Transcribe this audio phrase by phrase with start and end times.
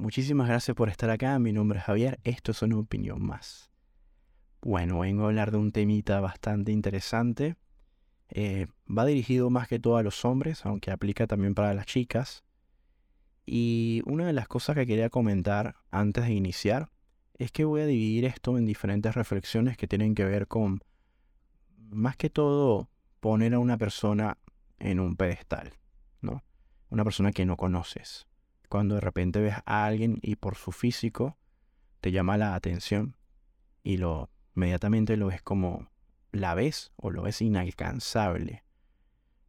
[0.00, 1.38] Muchísimas gracias por estar acá.
[1.38, 2.20] Mi nombre es Javier.
[2.24, 3.70] Esto es una opinión más.
[4.62, 7.56] Bueno, vengo a hablar de un temita bastante interesante.
[8.30, 12.44] Eh, va dirigido más que todo a los hombres, aunque aplica también para las chicas.
[13.44, 16.90] Y una de las cosas que quería comentar antes de iniciar
[17.34, 20.80] es que voy a dividir esto en diferentes reflexiones que tienen que ver con,
[21.90, 22.88] más que todo,
[23.20, 24.38] poner a una persona
[24.78, 25.74] en un pedestal,
[26.22, 26.42] ¿no?
[26.88, 28.29] Una persona que no conoces
[28.70, 31.36] cuando de repente ves a alguien y por su físico
[32.00, 33.16] te llama la atención
[33.82, 35.90] y lo inmediatamente lo ves como
[36.30, 38.62] la ves o lo ves inalcanzable.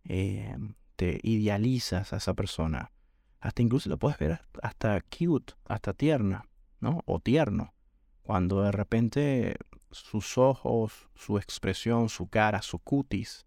[0.05, 0.57] Eh,
[0.95, 2.91] te idealizas a esa persona.
[3.39, 7.03] Hasta incluso lo puedes ver hasta cute, hasta tierna, ¿no?
[7.05, 7.76] O tierno.
[8.23, 9.55] Cuando de repente
[9.91, 13.45] sus ojos, su expresión, su cara, su cutis,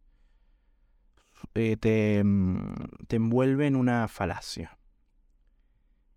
[1.54, 2.74] eh, te, mm,
[3.08, 4.78] te envuelve en una falacia.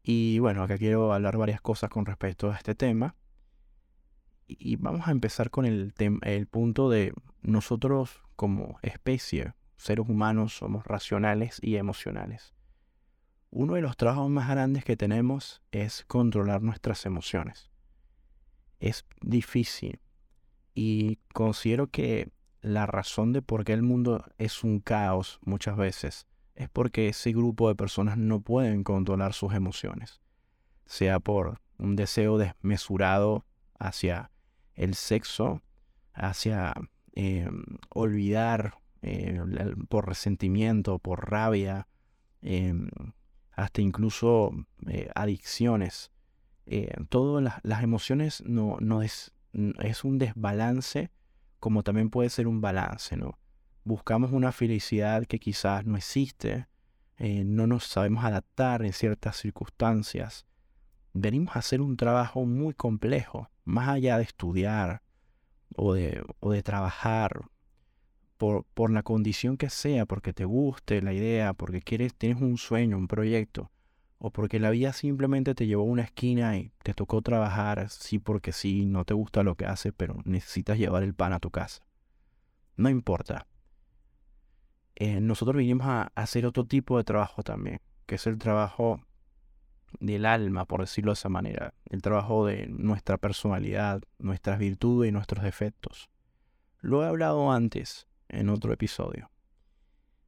[0.10, 3.18] Y bueno, acá quiero hablar varias cosas con respecto a este tema.
[4.48, 10.86] Y vamos a empezar con el, el punto de nosotros como especie, seres humanos, somos
[10.86, 12.54] racionales y emocionales.
[13.50, 17.70] Uno de los trabajos más grandes que tenemos es controlar nuestras emociones.
[18.80, 20.00] Es difícil
[20.74, 26.28] y considero que la razón de por qué el mundo es un caos muchas veces
[26.58, 30.20] es porque ese grupo de personas no pueden controlar sus emociones,
[30.86, 33.46] sea por un deseo desmesurado
[33.78, 34.32] hacia
[34.74, 35.62] el sexo,
[36.14, 36.74] hacia
[37.14, 39.40] em, olvidar eh,
[39.88, 41.88] por resentimiento, por rabia,
[42.42, 42.90] em,
[43.52, 44.52] hasta incluso
[44.88, 46.12] eh, adicciones.
[46.66, 51.12] Eh, todas las, emociones no, es un desbalance
[51.60, 53.38] como también puede ser un balance, ¿no?
[53.88, 56.68] Buscamos una felicidad que quizás no existe,
[57.18, 60.46] eh, no nos sabemos adaptar en ciertas circunstancias.
[61.14, 65.02] Venimos a hacer un trabajo muy complejo, más allá de estudiar
[65.76, 67.46] o de, o de trabajar
[68.36, 72.58] por, por, la condición que sea, porque te guste la idea, porque quieres, tienes un
[72.58, 73.72] sueño, un proyecto,
[74.20, 78.20] o porque la vida simplemente te llevó a una esquina y te tocó trabajar, sí
[78.20, 81.52] porque sí, no te gusta lo que haces, pero necesitas llevar el pan a tu
[81.52, 81.82] casa.
[82.76, 83.48] No importa.
[85.00, 89.00] Eh, nosotros vinimos a, hacer otro tipo de trabajo también, que es el trabajo
[90.00, 95.12] del alma, por decirlo de esa manera, el trabajo de nuestra personalidad, nuestras virtudes y
[95.12, 96.10] nuestros defectos.
[96.80, 99.30] Lo he hablado antes en otro episodio.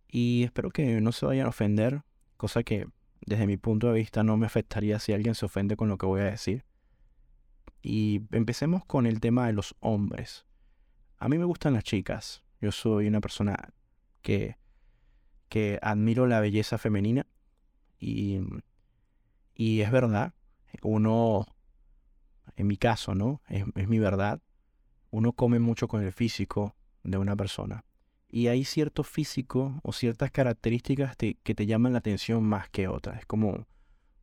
[0.08, 2.04] Y espero que no se vayan a ofender,
[2.38, 2.88] cosa que
[3.22, 6.06] desde mi punto de vista no me afectaría si alguien se ofende con lo que
[6.06, 6.64] voy a decir.
[7.82, 10.46] Y empecemos con el tema de los hombres.
[11.18, 12.44] A mí me gustan las chicas.
[12.62, 13.74] Yo soy una persona
[14.22, 14.59] que,
[15.50, 17.26] que admiro la belleza femenina
[18.00, 18.40] y,
[19.56, 20.34] y es verdad,
[20.84, 21.46] uno,
[22.56, 23.42] en mi caso, ¿no?
[23.50, 24.42] Es, mi verdad,
[25.12, 27.84] uno come mucho con el físico de una persona.
[28.32, 33.20] Y hay cierto físico o ciertas características que te llaman la atención más que otras.
[33.20, 33.68] Es como,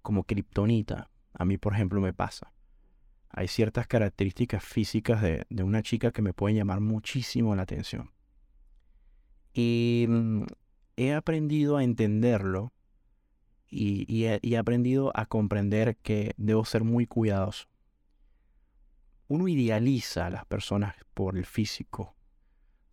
[0.01, 1.11] como kriptonita.
[1.35, 2.53] A mí, por ejemplo, me pasa.
[3.31, 8.13] Hay ciertas características físicas de, de una chica que me pueden llamar muchísimo la atención.
[9.53, 10.45] Y mm,
[10.97, 12.73] he aprendido a entenderlo
[13.69, 17.67] y, he, aprendido a comprender que debo ser muy cuidadoso.
[19.29, 22.17] Uno idealiza a las personas por el físico.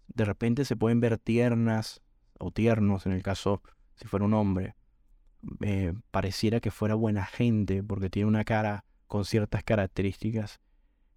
[0.07, 2.01] De repente se pueden ver tiernas
[2.39, 3.61] o tiernos, en el caso
[3.95, 4.75] si fuera un hombre.
[5.61, 10.59] Eh, pareciera que fuera buena gente porque tiene una cara con ciertas características.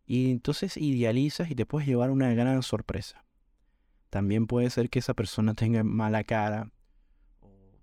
[0.05, 3.25] Y entonces idealizas y te puedes llevar una gran sorpresa.
[4.11, 6.71] También puede ser que esa persona tenga mala cara,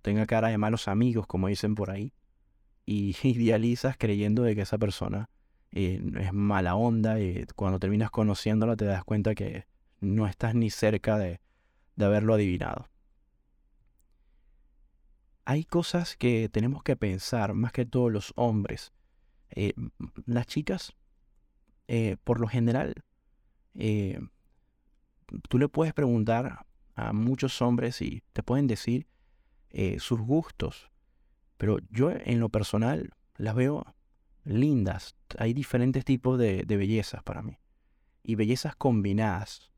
[0.04, 2.12] tenga cara de malos amigos, como dicen por ahí,
[2.84, 5.30] y idealizas creyendo de que esa persona
[5.72, 9.66] eh, es mala onda y cuando terminas conociéndola te das cuenta que
[10.00, 11.40] no estás ni cerca de,
[11.98, 12.90] haberlo adivinado.
[15.46, 18.92] Hay cosas que tenemos que pensar, más que todos los hombres.
[19.50, 19.72] Eh,
[20.26, 20.92] las chicas,
[21.88, 22.94] eh, por lo general,
[25.48, 29.06] tú le puedes preguntar a muchos hombres y te pueden decir
[29.76, 30.88] eh, sus gustos,
[31.56, 33.84] pero yo en lo personal las veo
[34.44, 35.16] lindas.
[35.36, 37.58] Hay diferentes tipos de, bellezas para mí
[38.22, 39.72] y bellezas combinadas.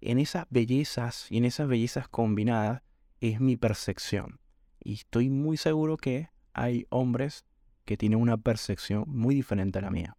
[0.00, 2.82] En esas bellezas y en esas bellezas combinadas
[3.20, 4.40] es mi percepción.
[4.82, 7.44] Y estoy muy seguro que hay hombres
[7.84, 10.16] que tienen una percepción muy diferente a la mía.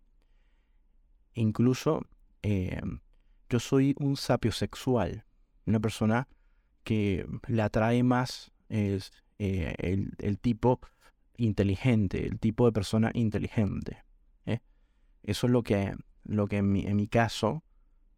[1.33, 2.05] Incluso
[2.41, 2.79] eh,
[3.49, 5.25] yo soy un sapio sexual,
[5.65, 6.29] una persona
[6.85, 9.75] que le atrae más es, eh,
[10.17, 10.79] el, tipo
[11.37, 14.03] inteligente, el tipo de persona inteligente.
[14.45, 14.59] ¿eh?
[15.23, 17.63] Eso es lo que, lo que en, mi, en mi caso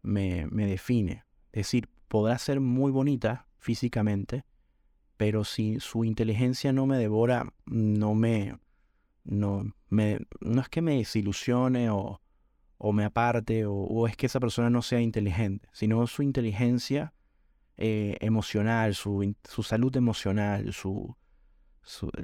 [0.02, 1.24] me, me define.
[1.52, 4.44] Es decir, podrá ser muy bonita físicamente,
[5.16, 8.58] pero si su inteligencia no me devora, no me,
[9.24, 12.20] no, me, no es que me desilusione o,
[12.78, 17.12] o me aparte o, es que esa persona no sea inteligente, sino su inteligencia
[17.80, 21.16] eh, emocional, su, su, salud emocional, su,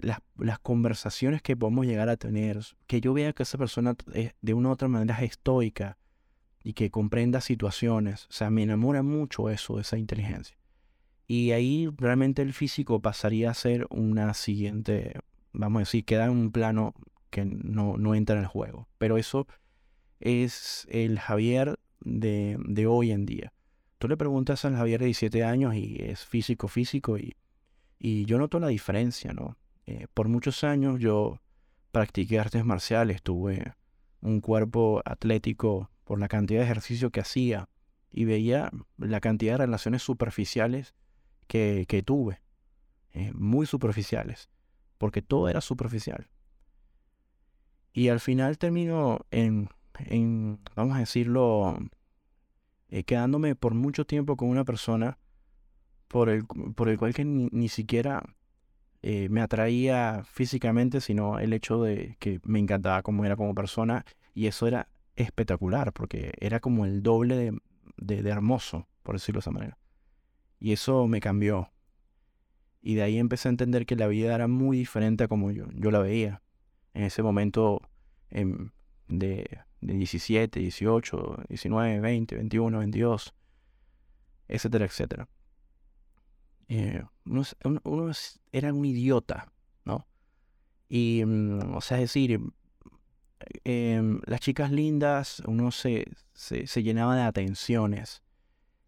[0.02, 3.96] las, las, conversaciones que podemos llegar a tener, que yo vea que esa persona
[4.40, 5.98] de una u otra manera es estoica
[6.62, 10.56] y que comprenda situaciones, o sea, me enamora mucho eso, esa inteligencia.
[11.26, 15.18] Y ahí realmente el físico pasaría a ser una siguiente,
[15.52, 16.94] vamos a decir, queda en un plano
[17.30, 18.88] que no, no entra en el juego.
[18.98, 19.46] Pero eso
[20.20, 23.52] es el Javier de, de, hoy en día.
[23.98, 27.36] Tú le preguntas al Javier de 17 años y es físico, físico, y,
[27.98, 29.56] y yo noto la diferencia, ¿no?
[29.86, 31.40] Eh, por muchos años yo
[31.92, 33.74] practiqué artes marciales, tuve
[34.20, 37.68] un cuerpo atlético por la cantidad de ejercicio que hacía
[38.10, 40.94] y veía la cantidad de relaciones superficiales
[41.46, 42.42] que, que tuve,
[43.12, 44.50] eh, muy superficiales,
[44.98, 46.28] porque todo era superficial.
[47.92, 51.78] Y al final termino en, en vamos a decirlo,
[52.88, 55.18] eh, quedándome por mucho tiempo con una persona
[56.08, 58.22] por el, por el cual que ni, siquiera
[59.02, 64.04] eh, me atraía físicamente, sino el hecho de que me encantaba como era como persona
[64.34, 67.58] y eso era espectacular porque era como el doble de,
[67.96, 69.78] de, hermoso, por decirlo de esa manera.
[70.60, 71.72] Y eso me cambió.
[72.80, 75.66] Y de ahí empecé a entender que la vida era muy diferente a como yo,
[75.74, 76.42] yo la veía.
[76.94, 77.82] En ese momento
[78.30, 78.70] em,
[79.08, 83.34] de, de 17, 18, 19, 20, 21, 22,
[84.48, 85.28] etcétera, etcétera.
[86.68, 88.12] Eh, uno,
[88.50, 89.52] era un idiota,
[89.84, 90.06] ¿no?
[90.88, 92.40] Y, mm, o sea, es decir,
[93.64, 98.22] em, las chicas lindas, uno se, se, se llenaba de atenciones.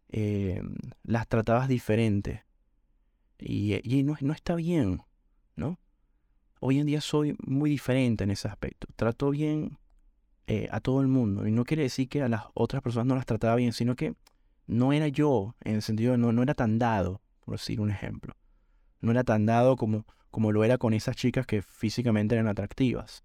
[0.09, 0.61] Eh,
[1.05, 2.45] las tratabas diferente.
[3.39, 5.03] Y, y no, no, está bien,
[5.55, 5.79] ¿no?
[6.61, 8.89] Hoy en día soy muy diferente en ese aspecto.
[8.97, 9.79] Trato bien
[10.51, 11.47] eh, a todo el mundo.
[11.47, 14.15] Y no quiere decir que a las otras personas no las trataba bien, sino que
[14.67, 17.91] no era yo, en el sentido de no, no era tan dado, por decir un
[17.91, 18.35] ejemplo.
[19.03, 23.25] No era tan dado como, como lo era con esas chicas que físicamente eran atractivas.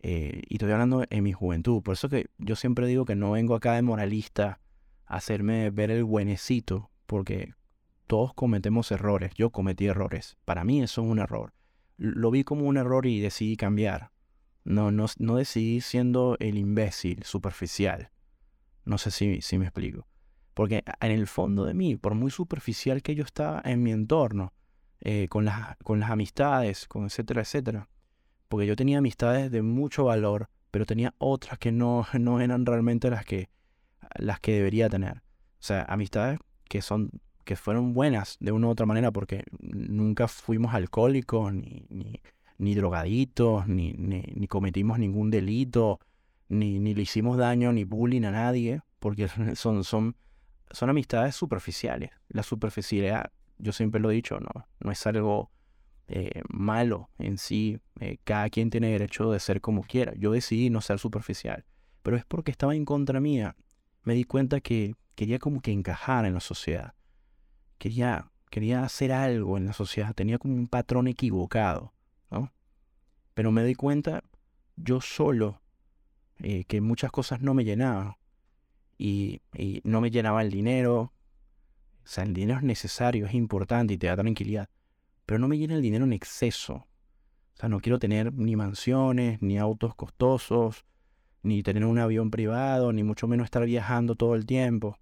[0.00, 1.82] Eh, y estoy hablando en mi juventud.
[1.82, 4.60] Por eso que yo siempre digo que no vengo acá de moralista
[5.06, 7.54] hacerme ver el buenecito, porque
[8.06, 9.32] todos cometemos errores.
[9.36, 10.36] Yo cometí errores.
[10.44, 11.54] Para mí eso es un error.
[11.96, 14.10] Lo vi como un error y decidí cambiar.
[14.66, 18.10] No, no, no decidí siendo el imbécil, superficial.
[18.84, 20.06] No sé si, si me explico.
[20.54, 24.52] Porque en el fondo de mí, por muy superficial que yo estaba en mi entorno,
[25.00, 27.88] eh, con, las, con las amistades, con etcétera, etcétera,
[28.48, 33.08] porque yo tenía amistades de mucho valor, pero tenía otras que no, no eran realmente
[33.08, 33.48] las que,
[34.16, 35.18] las que debería tener.
[35.18, 37.10] O sea, amistades que son
[37.44, 42.20] que fueron buenas de una u otra manera porque nunca fuimos alcohólicos ni, ni,
[42.58, 46.00] ni drogaditos, ni, ni, cometimos ningún delito,
[46.48, 50.16] ni, ni le hicimos daño ni bullying a nadie, porque son, son,
[50.70, 52.10] son amistades superficiales.
[52.28, 55.50] La superficialidad, yo siempre lo he dicho, no, no es algo
[56.08, 57.78] eh, malo en sí.
[58.00, 60.14] Eh, cada quien tiene derecho de ser como quiera.
[60.16, 61.64] Yo decidí no ser superficial,
[62.02, 63.56] pero es porque estaba en contra mía
[64.06, 66.94] me di cuenta que quería como que encajar en la sociedad.
[67.76, 70.14] Quería, quería hacer algo en la sociedad.
[70.14, 71.92] Tenía como un patrón equivocado.
[73.36, 74.24] Pero me di cuenta
[74.76, 75.60] yo solo
[76.38, 78.14] eh, que muchas cosas no me llenaban.
[78.96, 81.12] Y, y no me llenaba el dinero.
[82.02, 84.70] O sea, el dinero es necesario, es importante y te da tranquilidad.
[85.26, 86.76] Pero no me llena el dinero en exceso.
[86.76, 90.86] O sea, no quiero tener ni mansiones, ni autos costosos,
[91.42, 94.98] ni tener un avión privado, ni mucho menos estar viajando todo el tiempo.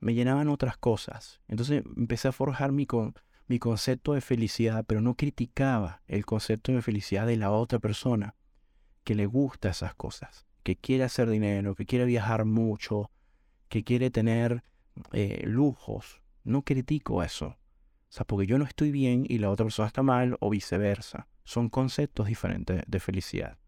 [0.00, 1.40] Me llenaban otras cosas.
[1.48, 2.86] Entonces empecé a forjar mi,
[3.46, 8.34] mi concepto de felicidad, pero no criticaba el concepto de felicidad de la otra persona
[9.04, 13.10] que le gusta esas cosas, que quiere hacer dinero, que quiere viajar mucho,
[13.68, 14.64] que quiere tener
[15.12, 16.22] eh, lujos.
[16.44, 17.46] No critico eso.
[17.46, 21.28] O sea, porque yo no estoy bien y la otra persona está mal o viceversa.
[21.44, 23.58] Son conceptos diferentes de felicidad.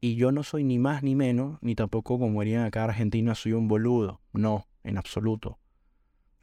[0.00, 3.34] Y yo no soy ni más ni menos, ni tampoco como dirían acá en Argentina,
[3.34, 4.20] soy un boludo.
[4.32, 5.58] No, en absoluto.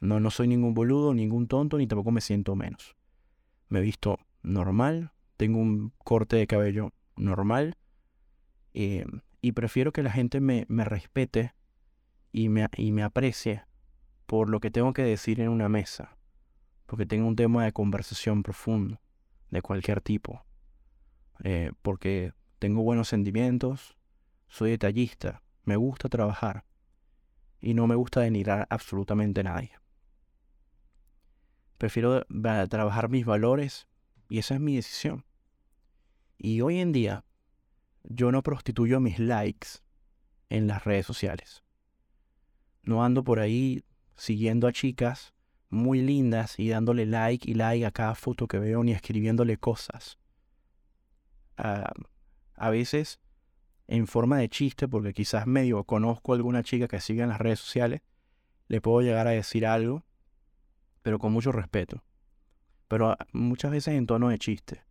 [0.00, 2.96] No, no soy ningún boludo, ningún tonto, ni tampoco me siento menos.
[3.68, 7.76] Me he visto normal, tengo un corte de cabello normal,
[8.74, 9.04] eh,
[9.40, 11.54] y prefiero que la gente me, respete
[12.32, 13.64] y me, y me aprecie
[14.26, 16.16] por lo que tengo que decir en una mesa,
[16.86, 19.00] porque tengo un tema de conversación profundo,
[19.50, 20.44] de cualquier tipo.
[21.44, 23.96] eh, porque tengo buenos sentimientos,
[24.48, 26.64] soy detallista, me gusta trabajar
[27.60, 29.72] y no me gusta denigrar absolutamente a nadie.
[31.78, 32.26] Prefiero
[32.68, 33.86] trabajar mis valores
[34.28, 35.24] y esa es mi decisión.
[36.36, 37.24] Y hoy en día
[38.02, 39.68] yo no prostituyo mis likes
[40.50, 41.62] en las redes sociales.
[42.82, 43.84] No ando por ahí
[44.16, 45.34] siguiendo a chicas
[45.70, 50.18] muy lindas y dándole like y like a cada foto que veo ni escribiéndole cosas.
[51.56, 51.92] Ah,
[52.54, 53.20] a veces
[53.86, 57.38] en forma de chiste, porque quizás medio conozco a alguna chica que sigue en las
[57.38, 58.02] redes sociales,
[58.68, 60.04] le puedo llegar a decir algo,
[61.08, 62.04] pero con mucho respeto.
[62.86, 64.84] Pero ah, muchas veces en tono de chiste.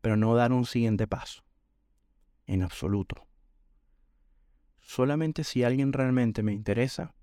[0.00, 1.42] Pero no dar un siguiente paso.
[2.46, 3.26] En absoluto.
[4.78, 7.16] Solamente si alguien realmente me interesa,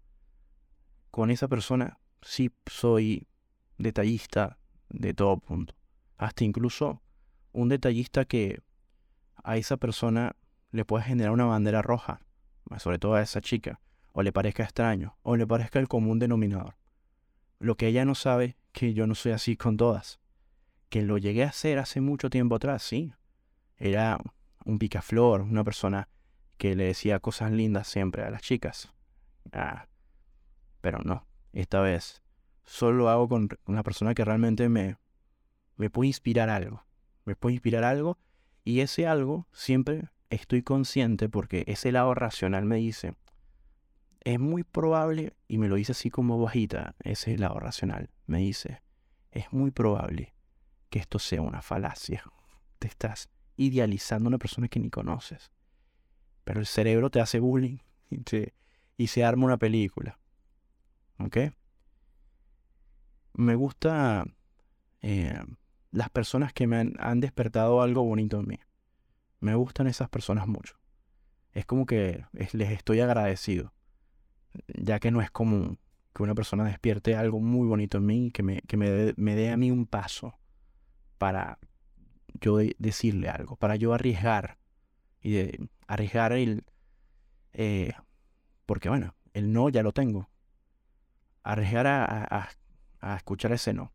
[1.09, 3.29] con esa persona sí soy
[3.77, 5.73] detallista de todo punto.
[6.17, 7.01] Hasta incluso
[7.53, 8.61] un detallista que
[9.41, 10.35] a esa persona
[10.71, 12.19] le puede generar una bandera roja,
[12.77, 13.79] sobre todo a esa chica,
[14.11, 16.75] o le parezca extraño, o le parezca el común denominador.
[17.59, 20.19] Lo que ella no sabe, que yo no soy así con todas.
[20.89, 23.13] Que lo llegué a hacer hace mucho tiempo atrás, sí.
[23.77, 24.19] Era
[24.65, 26.09] un picaflor, una persona
[26.57, 28.93] que le decía cosas lindas siempre a las chicas.
[29.51, 29.87] Ah,
[30.81, 32.21] pero no, esta vez
[32.63, 34.97] solo lo hago con una persona que realmente me,
[35.77, 36.83] me puede inspirar algo.
[37.25, 38.17] Me puede inspirar algo
[38.63, 43.15] y ese algo siempre estoy consciente porque ese lado racional me dice,
[44.33, 48.81] es muy probable, y me lo dice así como bajita, ese lado racional, me dice,
[49.31, 50.35] es muy probable
[50.89, 52.25] que esto sea una falacia.
[52.77, 55.49] Te estás idealizando a una persona que ni conoces.
[56.43, 57.77] Pero el cerebro te hace bullying
[58.97, 60.19] y, se arma una película.
[61.19, 61.37] ¿Ok?
[63.31, 64.25] Me gusta
[65.03, 65.39] eh,
[65.91, 68.59] las personas que me han, despertado algo bonito en mí.
[69.39, 70.75] Me gustan esas personas mucho.
[71.53, 73.71] Es como que les estoy agradecido,
[74.67, 75.79] ya que no es común
[76.13, 79.57] que una persona despierte algo muy bonito en mí, que me, que me, dé, a
[79.57, 80.33] mí un paso
[81.19, 81.59] para
[82.41, 84.57] yo decirle algo, para yo arriesgar
[85.21, 86.65] y de, arriesgar el...
[87.53, 87.93] Eh,
[88.65, 90.27] porque bueno, el no ya lo tengo.
[91.43, 92.49] Arriesgar a,
[92.99, 93.93] a escuchar ese no.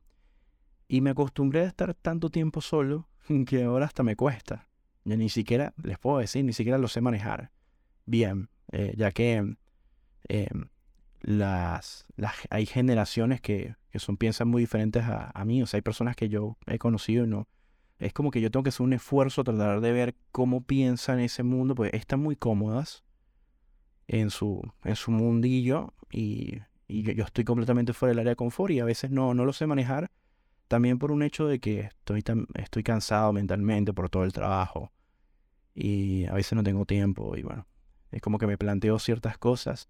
[0.86, 3.08] Y me acostumbré a estar tanto tiempo solo
[3.46, 4.68] que ahora hasta me cuesta.
[5.04, 7.50] Ya ni siquiera, les puedo decir, ni siquiera lo sé manejar
[8.04, 9.56] bien, eh, ya que
[10.28, 10.68] em,
[11.20, 15.62] las, las, hay generaciones que, que, son, piensan muy diferentes a, a, mí.
[15.62, 17.48] O sea, hay personas que yo he conocido y no.
[17.98, 21.26] Es como que yo tengo que hacer un esfuerzo tratar de ver cómo piensan en
[21.26, 23.04] ese mundo, porque están muy cómodas
[24.08, 26.58] en su, en su mundillo y
[26.92, 29.52] y yo, estoy completamente fuera del área de confort y a veces no, no lo
[29.54, 30.10] sé manejar.
[30.68, 32.22] También por un hecho de que estoy,
[32.54, 34.92] estoy cansado mentalmente por todo el trabajo
[35.74, 37.66] y a veces no tengo tiempo y bueno,
[38.10, 39.88] es como que me planteo ciertas cosas.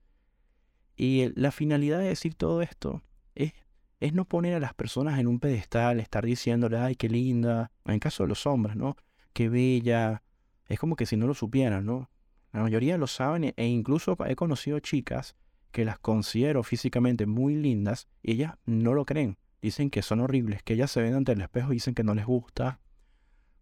[1.03, 3.03] Y la finalidad de decir todo esto
[3.35, 3.55] es,
[3.99, 7.99] es no poner a las personas en un pedestal, estar diciéndole, ay, qué linda, en
[7.99, 8.97] caso de los hombres, ¿no?
[9.33, 10.23] Qué bella.
[10.69, 12.09] Es como que si no lo supieran, ¿no?
[12.53, 15.35] La mayoría lo saben e, incluso he conocido chicas
[15.73, 19.39] que las considero físicamente muy lindas y ellas no lo creen.
[19.61, 22.15] Dicen que son horribles, que ellas se ven ante el espejo y dicen que no
[22.15, 22.79] les gusta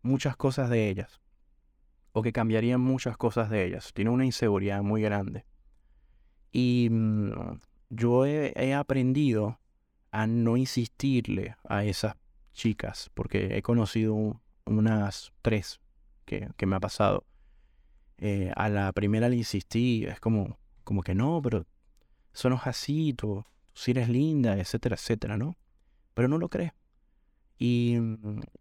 [0.02, 1.22] muchas cosas de ellas.
[2.12, 3.94] O que cambiarían muchas cosas de ellas.
[3.94, 5.46] Tienen una inseguridad muy grande.
[6.52, 9.58] Y mm, yo he, aprendido
[10.10, 12.16] a no insistirle a esas
[12.52, 15.80] chicas, porque he conocido unas tres
[16.24, 17.24] que, me ha pasado.
[18.18, 21.66] Eh, a la primera le insistí, es como, como que no, pero
[22.32, 25.56] son así, tú, si eres linda, etcétera, etcétera, ¿no?
[26.14, 26.72] Pero no lo crees.
[27.58, 27.96] Y,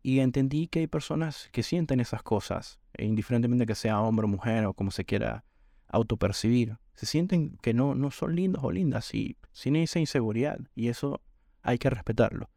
[0.03, 4.27] y, entendí que hay personas que sienten esas cosas, e indiferentemente que sea hombre o
[4.27, 5.46] mujer o como se quiera
[5.89, 6.77] autopercibir.
[6.96, 10.60] Se sienten que no, no son lindos o lindas y sin esa inseguridad.
[10.75, 11.22] Y eso
[11.62, 12.50] hay que respetarlo.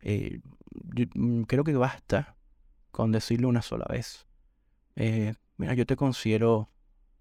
[0.00, 0.40] Eh,
[1.14, 2.36] mm, creo que basta
[2.90, 4.26] con decirlo una sola vez.
[4.96, 6.70] Eh, mira, yo te considero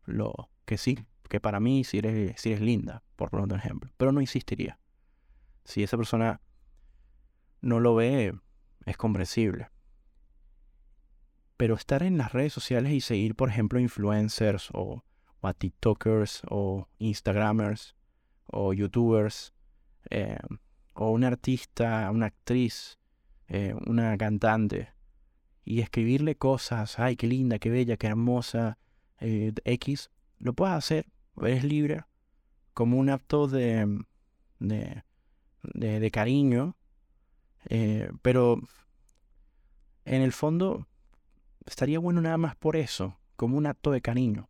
[0.05, 3.91] lo que sí, que para mí si eres, si eres linda, por poner ejemplo.
[3.97, 4.79] Pero no insistiría.
[5.65, 6.41] Si esa persona
[7.61, 8.33] no lo ve,
[8.85, 9.69] es comprensible.
[11.57, 15.03] Pero estar en las redes sociales y seguir, por ejemplo, influencers o,
[15.47, 17.95] a TikTokers o Instagramers
[18.47, 19.53] o YouTubers
[20.09, 20.37] eh,
[20.93, 22.99] o un artista, una actriz,
[23.47, 24.89] eh, una cantante
[25.65, 28.77] y escribirle cosas, ay, qué linda, qué bella, qué hermosa,
[29.19, 31.07] eh, X, lo puedes hacer,
[31.41, 32.03] eres libre,
[32.73, 34.03] como un acto de,
[34.59, 35.03] de,
[35.73, 36.75] de, cariño,
[38.21, 38.59] pero
[40.05, 40.85] en el fondo
[41.65, 44.49] estaría bueno nada más por eso, como un acto de cariño,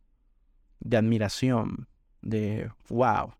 [0.80, 1.88] de admiración,
[2.22, 3.34] de wow.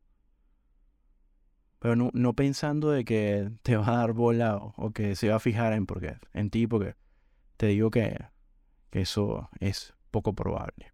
[1.79, 5.41] Pero no, pensando de que te va a dar bola o, que se va a
[5.41, 6.97] fijar en, porque, en ti, porque
[7.57, 8.17] te digo que,
[8.91, 10.93] que eso es poco probable.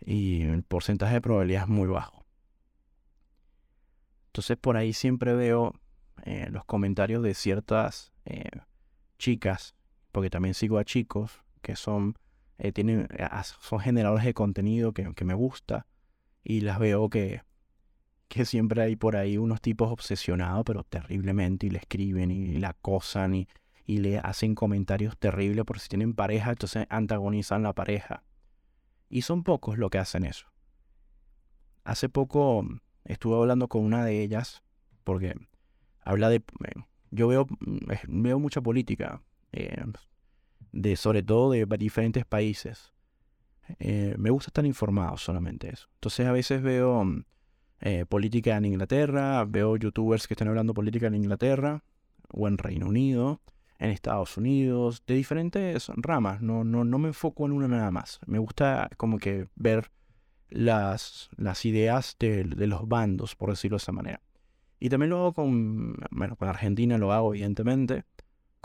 [0.00, 2.24] Y el porcentaje de probabilidad es muy bajo.
[4.34, 5.74] Entonces por ahí siempre veo
[6.24, 8.50] eh, los comentarios de ciertas eh,
[9.18, 9.76] chicas,
[10.10, 12.16] porque también sigo a chicos que son,
[12.58, 13.08] eh, tienen,
[13.60, 15.86] son generadores de contenido que, que, me gusta
[16.42, 17.42] y las veo que,
[18.28, 22.70] que siempre hay por ahí unos tipos obsesionados, pero terriblemente, y le escriben y la
[22.70, 23.48] acosan y,
[23.86, 28.22] y le hacen comentarios terribles por si tienen pareja, entonces antagonizan la pareja.
[29.08, 30.46] Y son pocos los que hacen eso.
[31.84, 32.66] Hace poco
[33.04, 34.62] estuve hablando con una de ellas,
[35.04, 35.34] porque
[36.00, 36.36] habla de...
[36.36, 39.84] Eh, yo veo, mm, veo mucha política, eh,
[40.74, 42.92] de, sobre todo de diferentes países.
[43.78, 45.88] Eh, me gusta estar informado solamente eso.
[45.94, 47.24] Entonces a veces veo mm,
[48.08, 51.82] política en Inglaterra, veo youtubers que están hablando política en Inglaterra
[52.30, 53.40] o en Reino Unido,
[53.78, 56.42] en Estados Unidos, de diferentes ramas.
[56.42, 58.20] No, no, no me enfoco en una nada más.
[58.26, 59.90] Me gusta como que ver
[60.48, 64.20] las, las ideas de, de los bandos, por decirlo de esa manera.
[64.80, 68.04] Y también lo hago con, bueno, con Argentina lo hago evidentemente.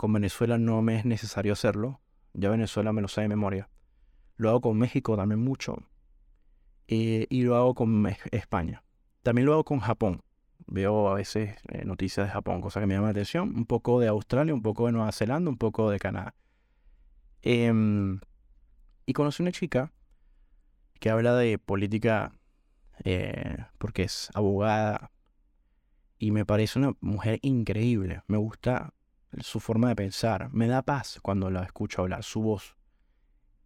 [0.00, 2.00] Con Venezuela no me es necesario hacerlo.
[2.32, 3.68] Ya Venezuela me lo sé de memoria.
[4.36, 5.76] Lo hago con México también mucho.
[6.88, 8.82] Eh, y lo hago con España.
[9.22, 10.22] También lo hago con Japón.
[10.66, 13.54] Veo a veces eh, noticias de Japón, cosa que me llama la atención.
[13.54, 16.34] Un poco de Australia, un poco de Nueva Zelanda, un poco de Canadá.
[17.42, 18.20] Em,
[19.04, 19.92] y conocí una chica
[20.98, 22.32] que habla de política
[23.04, 25.10] eh, porque es abogada,
[26.18, 28.22] y me parece una mujer increíble.
[28.28, 28.94] Me gusta
[29.38, 30.52] su forma de pensar.
[30.52, 32.76] Me da paz cuando la escucho hablar, su voz.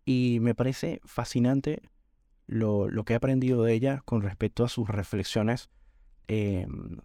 [0.05, 1.83] Y me parece fascinante
[2.47, 5.71] lo, que he aprendido de ella con respecto a sus reflexiones
[6.29, 6.99] em,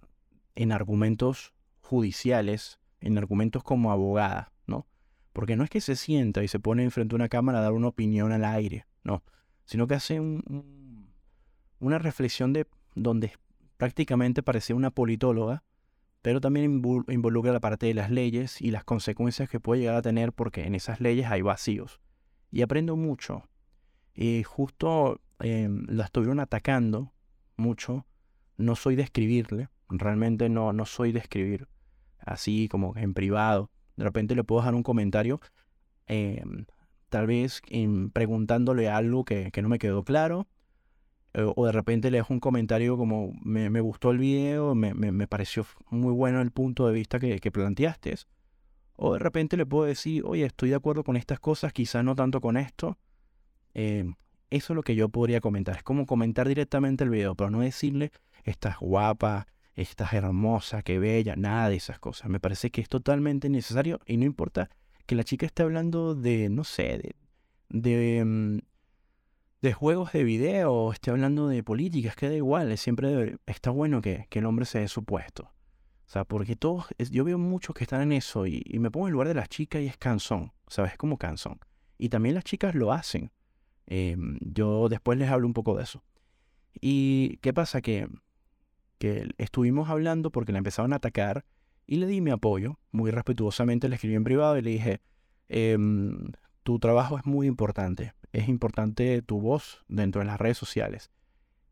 [0.55, 4.85] en argumentos judiciales, en argumentos como abogada, ¿no?
[5.31, 7.71] Porque no es que se sienta y se pone enfrente de una cámara a dar
[7.71, 9.23] una opinión al aire, no,
[9.63, 10.19] sino que hace
[11.79, 13.31] una reflexión de donde
[13.79, 15.63] Prácticamente parecía una politóloga,
[16.21, 20.01] pero también involucra la parte de las leyes y las consecuencias que puede llegar a
[20.01, 21.99] tener porque en esas leyes hay vacíos.
[22.51, 23.47] Y aprendo mucho.
[24.13, 27.13] Y justo em, la estuvieron atacando
[27.55, 28.05] mucho.
[28.57, 31.67] No soy de escribirle, realmente no, no soy de escribir
[32.19, 33.71] así como en privado.
[33.95, 35.39] De repente le puedo dejar un comentario,
[36.07, 36.65] em,
[37.07, 37.61] tal vez
[38.13, 40.58] preguntándole algo que, que no me quedó claro eh,
[41.33, 45.65] o de repente le dejo un comentario como me, gustó el video, me, me, pareció
[45.89, 48.15] muy bueno el punto de vista que, que, planteaste.
[48.95, 52.15] O de repente le puedo decir, oye, estoy de acuerdo con estas cosas, quizás no
[52.15, 52.97] tanto con esto.
[53.73, 54.05] Eh,
[54.49, 55.77] eso es lo que yo podría comentar.
[55.77, 58.11] Es como comentar directamente el video, pero no decirle,
[58.43, 62.29] estás guapa, estás hermosa, qué bella, nada de esas cosas.
[62.29, 64.69] Me parece que es totalmente necesario y no importa
[65.05, 67.15] que la chica esté hablando de, no sé, de,
[67.69, 68.59] de mm,
[69.61, 74.27] de juegos de video, esté hablando de políticas, que da igual, siempre está bueno que,
[74.31, 75.43] el hombre se dé su puesto.
[75.43, 79.13] O sea, porque todos, yo veo muchos que están en eso y, me pongo en
[79.13, 80.93] lugar de las chicas y es cansón, ¿sabes?
[80.93, 81.59] Es como cansón.
[81.97, 83.31] Y también las chicas lo hacen.
[83.85, 86.03] Em, yo después les hablo un poco de eso.
[86.79, 87.81] ¿Y qué pasa?
[87.81, 88.07] Que,
[88.97, 91.45] que estuvimos hablando porque la empezaban a atacar
[91.85, 95.01] y le di mi apoyo, muy respetuosamente le escribí en privado y le dije,
[95.49, 96.31] em,
[96.63, 101.11] tu trabajo es muy importante es importante tu voz dentro de las redes sociales.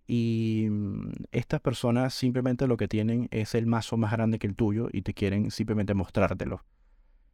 [0.08, 4.56] Y mm, estas personas simplemente lo que tienen es el mazo más grande que el
[4.56, 6.64] tuyo y te quieren simplemente mostrártelo.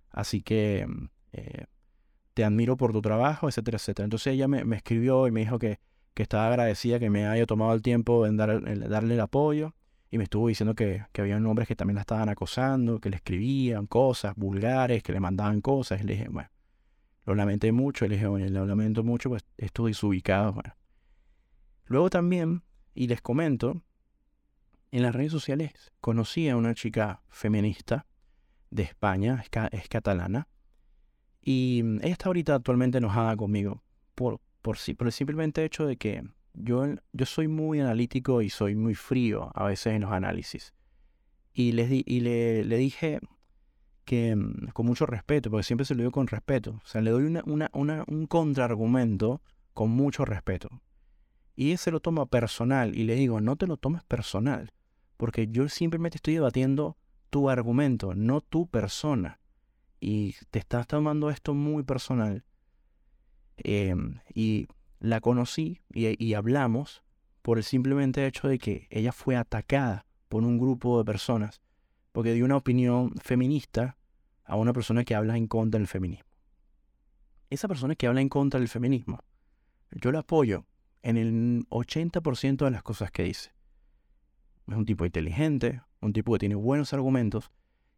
[0.09, 1.65] Así que mm, eh,
[2.33, 4.05] te admiro por tu trabajo, etcétera, etcétera.
[4.05, 5.79] Entonces ella me, escribió y me dijo que,
[6.15, 9.75] que, estaba agradecida que me haya tomado el tiempo en, dar, darle el apoyo.
[10.09, 13.15] Y me estuvo diciendo que, que había hombres que también la estaban acosando, que le
[13.15, 16.01] escribían cosas vulgares, que le mandaban cosas.
[16.01, 16.49] Y le dije, bueno,
[17.25, 20.53] lo lamenté mucho, le dije, bueno, lo lamento mucho, pues estoy desubicado.
[20.53, 20.75] Bueno.
[21.85, 23.81] Luego también, y les comento,
[24.91, 28.05] en las redes sociales conocí a una chica feminista
[28.69, 30.47] de España, es, catalana,
[31.41, 33.83] y mm, ella está ahorita actualmente enojada conmigo
[34.15, 38.75] por, por, por el simplemente hecho de que yo, yo soy muy analítico y soy
[38.75, 40.73] muy frío a veces en los análisis.
[41.53, 43.19] Y, les di, y le, le dije,
[44.05, 46.81] que mm, con mucho respeto, porque siempre se lo digo con respeto.
[46.83, 49.41] O sea, le doy una, un contraargumento
[49.73, 50.69] con mucho respeto.
[51.55, 54.71] Y se lo toma personal y le digo, no te lo tomes personal,
[55.17, 56.97] porque yo simplemente estoy debatiendo
[57.29, 59.39] tu argumento, no tu persona.
[59.99, 62.43] Y te estás tomando esto muy personal.
[63.57, 64.67] Em, y
[64.99, 67.03] la conocí y, hablamos
[67.41, 71.61] por el simplemente hecho de que ella fue atacada por un grupo de personas
[72.13, 73.97] porque dio una opinión feminista
[74.45, 76.29] a una persona que habla en contra del feminismo.
[77.49, 79.19] Esa persona que habla en contra del feminismo,
[79.91, 80.65] yo la apoyo
[81.01, 83.51] en el 80% de las cosas que dice.
[84.67, 87.51] Es un tipo inteligente, un tipo que tiene buenos argumentos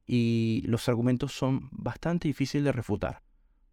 [0.07, 3.21] y los argumentos son bastante difíciles de refutar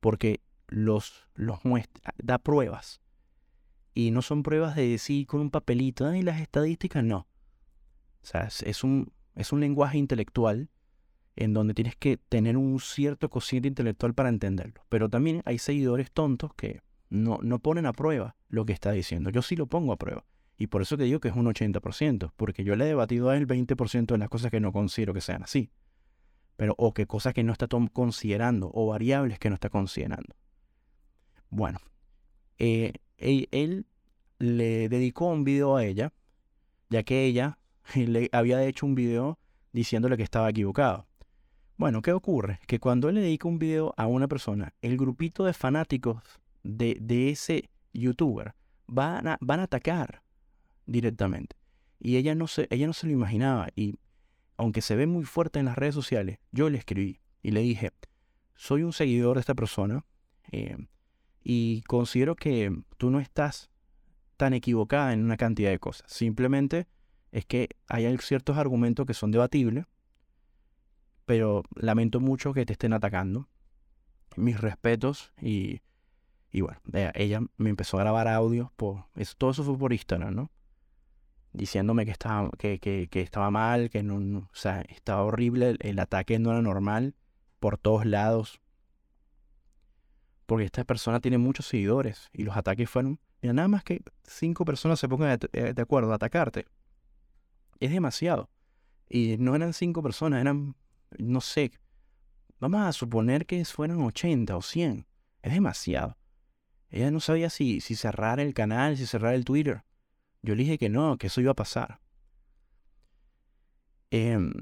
[0.03, 3.01] porque los, los muestra, da pruebas.
[3.95, 7.29] Y no son pruebas de decir con un papelito, y las estadísticas no.
[8.23, 10.69] O sea, es, un, es un lenguaje intelectual
[11.37, 14.85] en donde tienes que tener un cierto cociente intelectual para entenderlo.
[14.89, 19.31] Pero también hay seguidores tontos que no, no ponen a prueba lo que está diciendo.
[19.31, 20.25] Yo sí lo pongo a prueba.
[20.59, 23.37] Y por eso que digo que es un 80%, porque yo le he debatido a
[23.37, 25.71] él 20% de las cosas que no considero que sean así.
[26.57, 30.37] Pero, o que cosas que no está considerando, o variables que no está considerando.
[31.49, 31.79] Bueno,
[32.59, 33.87] eh, él,
[34.39, 36.13] le dedicó un video a ella,
[36.91, 37.59] ya que ella
[37.95, 39.39] le había hecho un video
[39.73, 41.07] diciéndole que estaba equivocado.
[41.77, 42.61] Bueno, ¿qué ocurre?
[42.67, 46.23] Que cuando él le dedica un video a una persona, el grupito de fanáticos
[46.63, 48.55] de, ese youtuber
[48.87, 50.23] van a, van a atacar
[50.87, 51.57] directamente.
[51.99, 53.69] Y ella no, se, ella no se lo imaginaba.
[53.75, 53.97] Y
[54.57, 57.91] aunque se ve muy fuerte en las redes sociales, yo le escribí y le dije,
[58.55, 60.05] soy un seguidor de esta persona.
[60.51, 60.77] Eh,
[61.43, 63.71] y considero que tú no estás
[64.37, 66.11] tan equivocada en una cantidad de cosas.
[66.13, 66.87] Simplemente
[67.33, 69.87] es que hay ciertos argumentos que son debatibles,
[71.25, 73.49] pero lamento mucho que te estén atacando.
[74.37, 75.81] Mis respetos y,
[76.51, 76.81] y bueno,
[77.15, 79.07] ella me empezó a grabar audios por...
[79.17, 80.51] Eso, todo eso fue por Instagram, ¿no?
[81.53, 85.99] Diciéndome que estaba, que, que, que estaba mal, que no, o sea, estaba horrible, el
[85.99, 87.15] ataque no era normal
[87.59, 88.63] por todos lados
[90.53, 94.67] porque esta persona tiene muchos seguidores y los ataques fueron, mira, nada más que cinco
[94.67, 96.67] personas se pongan de, acuerdo a atacarte.
[97.83, 98.49] Es demasiado.
[99.09, 100.77] Y no eran cinco personas, eran,
[101.19, 101.73] no sé,
[102.61, 105.07] vamos a suponer que fueran 80 o 100.
[105.43, 106.17] Es demasiado.
[106.91, 109.83] Ella no sabía si, si cerrar el canal, si cerrar el Twitter.
[110.43, 112.01] Yo le dije que no, que eso iba a pasar.
[114.11, 114.53] Em,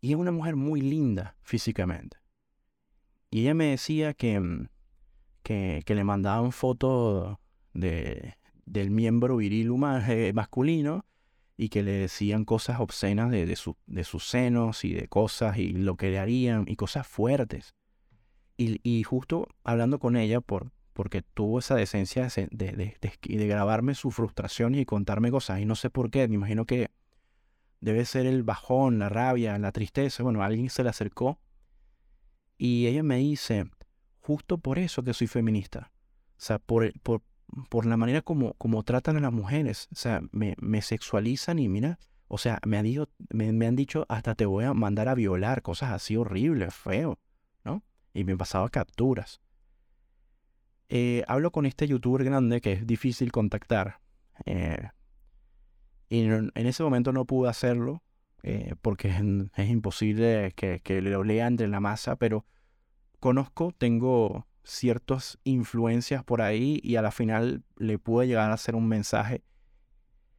[0.00, 2.16] y es una mujer muy linda físicamente.
[3.30, 4.68] Y ella me decía que em,
[5.42, 7.36] que, le mandaban fotos
[7.74, 9.70] de, del miembro viril
[10.08, 11.04] eh, masculino
[11.60, 15.74] y que le decían cosas obscenas de, de, de, sus senos y de cosas y
[15.74, 17.74] lo que le harían y cosas fuertes.
[18.56, 23.94] Y, y justo hablando con ella, por, porque tuvo esa decencia de, de, de, grabarme
[23.94, 26.88] su frustración y contarme cosas, y no sé por qué, me imagino que
[27.80, 30.22] debe ser el bajón, la rabia, la tristeza.
[30.22, 31.40] Bueno, alguien se le acercó
[32.56, 33.66] y ella me dice,
[34.20, 35.92] justo por eso que soy feminista.
[36.38, 37.20] O sea, por, por,
[37.68, 39.88] por la manera como, como tratan a las mujeres.
[39.92, 41.98] O sea, me, me sexualizan y mira,
[42.32, 45.62] o sea, me han, dicho, me, han dicho hasta te voy a mandar a violar,
[45.62, 47.18] cosas así horribles, feo,
[47.64, 47.82] ¿no?
[48.14, 49.40] Y me pasaba capturas.
[50.88, 54.00] Eh, hablo con este youtuber grande que es difícil contactar.
[54.46, 54.90] Eh,
[56.08, 58.02] y en, ese momento no pude hacerlo
[58.44, 59.20] eh, porque es,
[59.56, 62.46] es imposible que, que, lo lea entre la masa, pero
[63.18, 68.74] conozco, tengo ciertas influencias por ahí y a la final le pude llegar a hacer
[68.74, 69.42] un mensaje.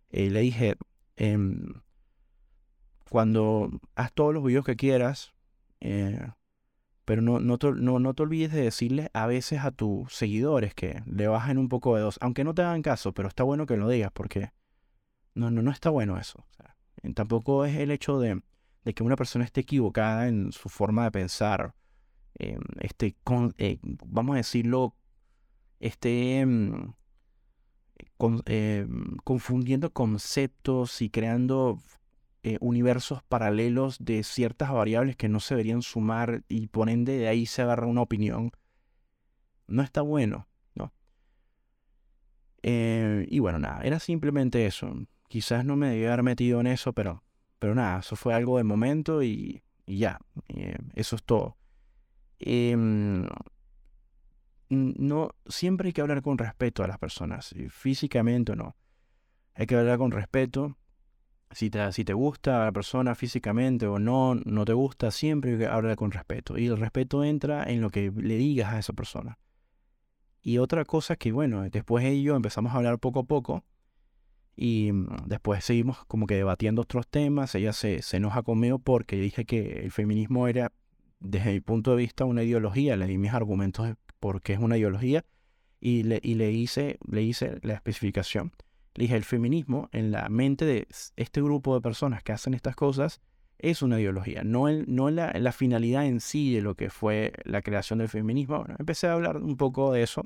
[0.09, 0.75] Eh, le dije,
[1.15, 1.73] em,
[3.09, 5.33] cuando haz todos los videos que quieras,
[5.79, 6.29] eh,
[7.05, 11.03] pero no, no, te, no, te olvides de decirle a veces a tus seguidores que
[11.05, 13.77] le bajen un poco de dos, aunque no te hagan caso, pero está bueno que
[13.77, 14.51] lo digas porque
[15.33, 16.45] no, no, no está bueno eso.
[17.15, 18.41] tampoco es el hecho de,
[18.83, 21.73] de que una persona esté equivocada en su forma de pensar
[22.43, 24.95] eh, este, con, eh, vamos a decirlo,
[25.79, 26.43] este,
[28.17, 28.87] con, eh,
[29.23, 31.79] confundiendo conceptos y creando
[32.59, 37.61] universos paralelos de ciertas variables que no se deberían sumar y por de ahí se
[37.61, 38.51] agarra una opinión.
[39.67, 40.91] No está bueno, ¿no?
[42.63, 44.91] y bueno, nada, era simplemente eso.
[45.27, 47.23] Quizás no me debía haber metido en eso, pero,
[47.59, 50.19] pero nada, eso fue algo de momento y, y ya,
[50.95, 51.60] eso es todo.
[52.43, 53.27] Em,
[54.69, 58.75] no, siempre hay que hablar con respeto a las personas, físicamente o no.
[59.53, 60.77] Hay que hablar con respeto.
[61.51, 65.57] Si te, si te gusta la persona físicamente o no, no te gusta, siempre hay
[65.59, 66.57] que hablar con respeto.
[66.57, 69.37] Y el respeto entra en lo que le digas a esa persona.
[70.41, 73.65] Y otra cosa que, bueno, después de ello empezamos a hablar poco a poco.
[74.55, 77.53] Y mm, después seguimos como que debatiendo otros temas.
[77.55, 80.71] Ella se, se enoja conmigo porque dije que el feminismo era
[81.21, 82.97] desde mi punto de vista, una ideología.
[82.97, 85.23] Le di mis argumentos de por qué es una ideología.
[85.79, 88.51] Y le, y le, hice, le hice la especificación.
[88.95, 92.75] Le dije, el feminismo en la mente de este grupo de personas que hacen estas
[92.75, 93.21] cosas
[93.57, 97.31] es una ideología, no, el, no la, la, finalidad en sí de lo que fue
[97.43, 98.57] la creación del feminismo.
[98.57, 100.23] Bueno, empecé a hablar un poco de eso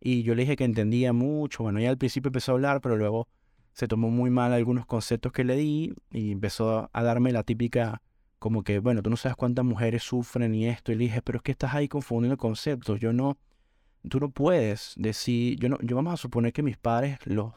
[0.00, 1.62] y yo le dije que entendía mucho.
[1.62, 3.28] Bueno, ya al principio empezó a hablar, pero luego
[3.72, 8.02] se tomó muy mal algunos conceptos que le di y empezó a darme la típica
[8.38, 10.92] como que, bueno, tú no sabes cuántas mujeres sufren y esto.
[10.92, 13.00] Y dije, pero es que estás ahí confundiendo conceptos.
[13.00, 13.38] Yo no,
[14.08, 17.54] tú no puedes decir, yo no, yo vamos a suponer que mis padres los,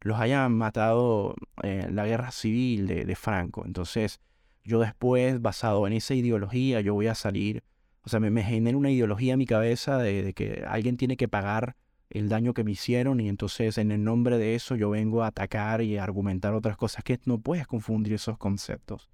[0.00, 3.64] los hayan matado en la guerra civil de, de Franco.
[3.66, 4.20] Entonces,
[4.66, 7.62] yo después, basado en esa ideología, yo voy a salir,
[8.02, 11.28] o sea, me, me genera una ideología en mi cabeza de, que alguien tiene que
[11.28, 11.76] pagar
[12.10, 15.28] el daño que me hicieron y entonces en el nombre de eso yo vengo a
[15.28, 19.08] atacar y a argumentar otras cosas que no puedes confundir esos conceptos.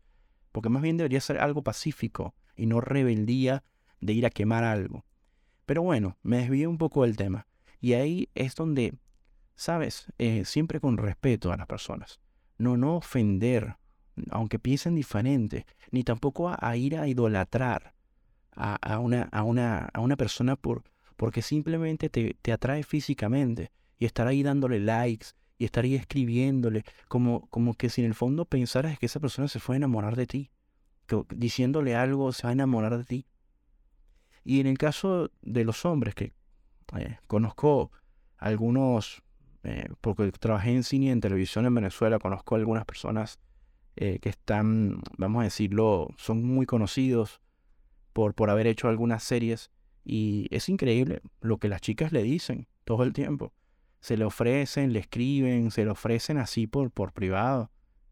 [0.52, 3.64] Porque más bien debería ser algo pacífico y no rebeldía
[4.00, 5.04] de ir a quemar algo.
[5.66, 7.46] Pero bueno, me desvié un poco del tema.
[7.80, 8.94] Y ahí es donde,
[9.54, 12.20] sabes, eh, siempre con respeto a las personas.
[12.58, 13.76] No, no ofender,
[14.30, 17.94] aunque piensen diferente, ni tampoco a, ir a idolatrar
[18.54, 20.84] a, una, a, una, a una persona por,
[21.16, 25.28] porque simplemente te, te, atrae físicamente y estar ahí dándole likes
[25.62, 29.46] y estar ahí escribiéndole, como, como que si en el fondo pensaras que esa persona
[29.46, 30.50] se fue a enamorar de ti,
[31.06, 33.26] que diciéndole algo se va a enamorar de ti.
[34.44, 36.32] Y en el caso de los hombres, que
[36.96, 37.92] eh, conozco
[38.38, 39.22] algunos,
[39.62, 43.38] eh, porque trabajé en cine y en televisión en Venezuela, conozco algunas personas
[43.94, 47.40] eh, que están, vamos a decirlo, son muy conocidos
[48.12, 49.70] por, por haber hecho algunas series.
[50.04, 53.52] Y es increíble lo que las chicas le dicen todo el tiempo.
[54.02, 57.70] Se le ofrecen, le escriben, se le ofrecen así por, por privado.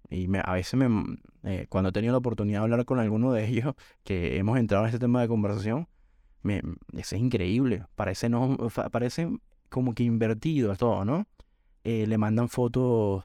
[0.09, 3.33] Y me, a veces me, eh, cuando he tenido la oportunidad de hablar con alguno
[3.33, 3.75] de ellos,
[4.05, 5.87] que hemos entrado en este tema de conversación,
[6.43, 6.63] me,
[6.95, 7.85] es increíble.
[7.95, 8.57] Parece, no,
[8.91, 9.29] parece
[9.69, 11.27] como que invertido todo, ¿no?
[11.85, 13.25] Eh, le mandan fotos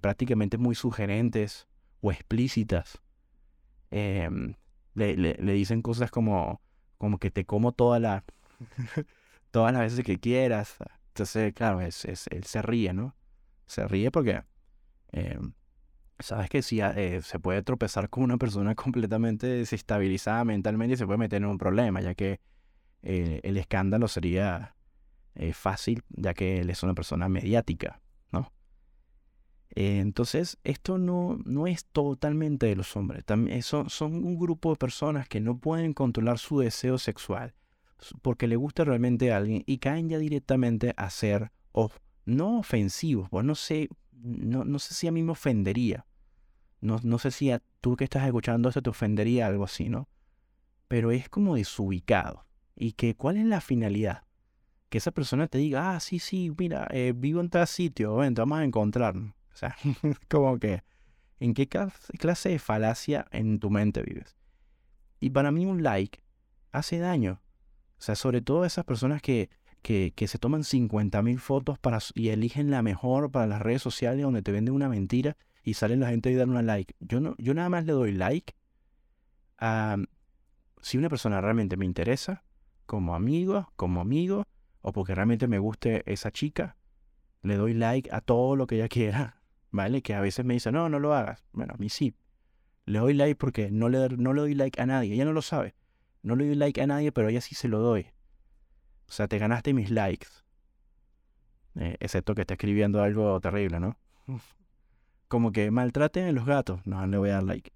[0.00, 1.68] prácticamente muy sugerentes
[2.00, 3.00] o explícitas.
[3.90, 4.54] Em,
[4.94, 6.60] le, le, dicen cosas como,
[6.98, 8.22] como que te como todas las
[9.52, 10.76] veces que quieras.
[11.10, 13.16] Entonces, claro, es, es, él se ríe, ¿no?
[13.66, 14.42] Se ríe porque
[15.12, 15.52] em,
[16.18, 21.06] sabes que si eh, se puede tropezar con una persona completamente desestabilizada mentalmente y se
[21.06, 22.40] puede meter en un problema, ya que
[23.02, 24.76] eh, el escándalo sería
[25.34, 28.00] eh, fácil, ya que él es una persona mediática.
[29.76, 33.24] Eh, entonces, esto no, no es totalmente de los hombres.
[33.24, 37.54] También son, son un grupo de personas que no pueden controlar su deseo sexual
[38.22, 41.50] porque le gusta realmente a alguien y caen ya directamente a ser
[42.24, 43.28] no ofensivos.
[43.30, 46.06] Pues no sé, no, no sé si a mí me ofendería.
[46.80, 50.08] No, no sé si a tú que estás escuchando esto te ofendería algo así, ¿no?
[50.88, 52.46] Pero es como desubicado.
[52.74, 54.24] ¿Y que cuál es la finalidad?
[54.88, 58.34] Que esa persona te diga, ah, sí, sí, mira, eh, vivo en tal sitio, ven,
[58.34, 59.34] vamos a encontrarnos.
[59.52, 59.76] O sea,
[60.28, 60.82] como que,
[61.38, 64.36] ¿en qué clase de falacia en tu mente vives?
[65.20, 66.22] Y para mí un like
[66.72, 67.42] hace daño.
[68.00, 69.50] O sea, sobre todo esas personas que,
[69.82, 74.22] que, que se toman 50.000 fotos para, y eligen la mejor para las redes sociales
[74.22, 76.94] donde te venden una mentira y salen la gente y dan una like.
[77.00, 78.54] Yo, no, yo nada más le doy like
[79.58, 79.98] a
[80.80, 82.42] si una persona realmente me interesa,
[82.86, 84.44] como amigo, como amigo,
[84.80, 86.76] o porque realmente me guste esa chica,
[87.42, 89.40] le doy like a todo lo que ella quiera.
[89.70, 90.02] ¿vale?
[90.02, 91.44] Que a veces me dice, no, no lo hagas.
[91.52, 92.14] Bueno, a mí sí.
[92.86, 95.14] Le doy like porque no le, no le doy like a nadie.
[95.14, 95.74] Ella no lo sabe.
[96.22, 98.06] No le doy like a nadie, pero a ella sí se lo doy.
[99.08, 100.28] O sea, te ganaste mis likes.
[101.76, 103.96] Eh, excepto que está escribiendo algo terrible, ¿no?
[105.28, 106.86] Como que maltraten a los gatos.
[106.86, 107.72] No, le voy a dar like.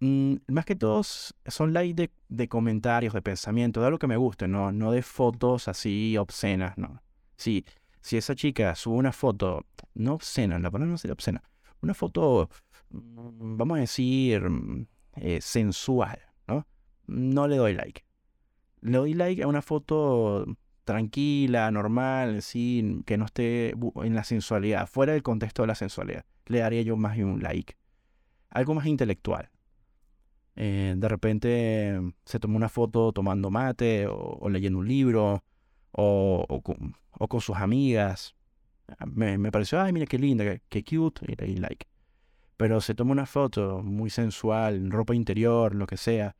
[0.00, 4.16] Mm, más que todos son likes de, de, comentarios, de pensamiento, de algo que me
[4.16, 7.00] guste, no, no de fotos así obscenas, no.
[7.36, 7.64] Sí,
[8.00, 9.64] si esa chica sube una foto,
[9.94, 11.42] no obscena, la palabra no sería obscena,
[11.80, 12.50] una foto,
[12.90, 14.86] mm, vamos a decir, mm,
[15.16, 16.18] eh, sensual,
[17.06, 17.48] ¿no?
[17.48, 18.04] Le doy like.
[18.80, 20.46] Le doy like a una foto
[20.84, 26.24] tranquila, normal, sí, que no esté en la sensualidad, fuera del contexto de la sensualidad.
[26.46, 27.76] Le daría yo más de un like.
[28.50, 29.50] Algo más intelectual.
[30.56, 35.42] Eh, de repente se toma una foto tomando mate o leyendo un libro
[35.96, 36.62] o,
[37.28, 38.34] con, sus amigas.
[39.06, 41.86] Me, me, pareció, ay, mira qué linda, qué, cute, y le di like.
[42.56, 46.36] Pero se toma una foto muy sensual, ropa interior, lo que sea,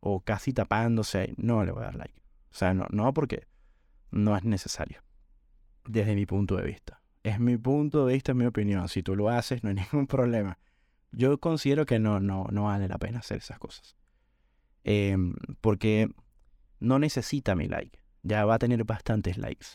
[0.00, 2.14] o casi tapándose, no le voy a dar like.
[2.50, 3.46] O sea, no, no porque
[4.10, 5.02] no es necesario.
[5.84, 7.00] Desde mi punto de vista.
[7.22, 8.88] Es mi punto de vista, es mi opinión.
[8.88, 10.58] Si tú lo haces, no hay ningún problema.
[11.12, 13.96] Yo considero que no, no, no vale la pena hacer esas cosas.
[14.84, 16.08] Em, porque
[16.78, 19.66] no necesita mi like ya va a tener bastantes likes.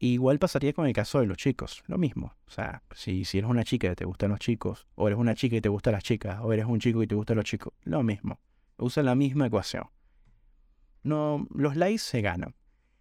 [0.00, 2.36] Igual pasaría con el caso de los chicos, lo mismo.
[2.46, 5.34] O sea, si, si eres una chica y te gustan los chicos, o eres una
[5.34, 7.72] chica y te gustan las chicas, o eres un chico y te gustan los chicos,
[7.82, 8.38] lo mismo.
[8.78, 9.84] Usa la misma ecuación.
[11.02, 12.54] No, los likes se ganan.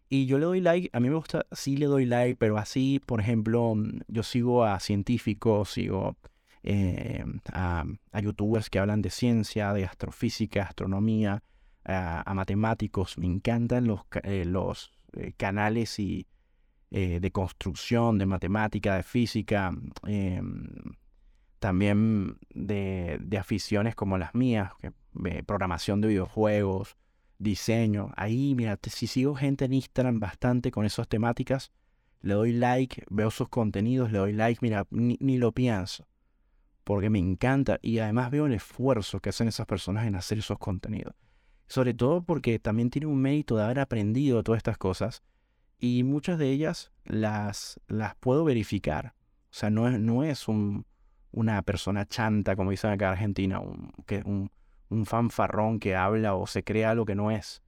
[0.10, 3.02] Y yo le doy like, a mí me gusta, sí le doy like, pero así,
[3.06, 3.76] por ejemplo,
[4.08, 6.16] yo sigo a científicos, sigo
[6.64, 7.86] eh, a,
[8.22, 11.44] youtubers que hablan de ciencia, de astrofísica, astronomía,
[11.84, 13.18] a, matemáticos.
[13.18, 16.28] Me encantan los, eh, los eh, canales y
[16.90, 19.74] de construcción, de matemática, de física,
[20.06, 20.70] em,
[21.60, 24.72] también de, aficiones como las mías,
[25.46, 26.98] programación de videojuegos,
[27.40, 28.12] diseño.
[28.16, 31.72] Ahí, mira, si sigo gente en Instagram bastante con esas temáticas,
[32.22, 36.08] le doy like, veo sus contenidos, le doy like, mira, ni, ni, lo pienso.
[36.84, 40.58] Porque me encanta y además veo el esfuerzo que hacen esas personas en hacer esos
[40.58, 41.14] contenidos.
[41.68, 45.22] Sobre todo porque también tiene un mérito de haber aprendido todas estas cosas
[45.80, 49.14] y muchas de ellas las, las puedo verificar.
[49.52, 50.86] O sea, no es, no es un,
[51.32, 53.62] una persona chanta, como dicen acá en Argentina,
[54.06, 54.50] que, un,
[54.90, 57.62] un fanfarrón que habla o se crea lo que no es.